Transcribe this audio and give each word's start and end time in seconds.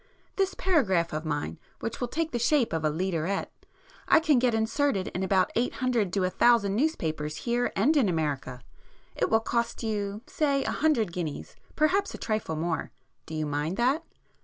This 0.35 0.55
paragraph 0.55 1.13
of 1.13 1.25
mine, 1.25 1.59
which 1.79 2.01
will 2.01 2.07
take 2.07 2.31
the 2.31 2.39
shape 2.39 2.73
of 2.73 2.83
a 2.83 2.89
'leaderette,' 2.89 3.51
I 4.07 4.19
can 4.19 4.39
get 4.39 4.55
inserted 4.55 5.09
in 5.09 5.21
about 5.21 5.51
eight 5.55 5.75
hundred 5.75 6.11
to 6.13 6.23
a 6.23 6.31
thousand 6.31 6.75
newspapers 6.75 7.37
here 7.45 7.71
and 7.75 7.95
in 7.95 8.09
America. 8.09 8.61
It 9.15 9.29
will 9.29 9.41
cost 9.41 9.83
you,—say 9.83 10.63
a 10.63 10.71
hundred 10.71 11.11
guineas—perhaps 11.13 12.15
a 12.15 12.17
trifle 12.17 12.55
more. 12.55 12.89
Do 13.27 13.35
you 13.35 13.45
mind 13.45 13.77
that?" 13.77 14.03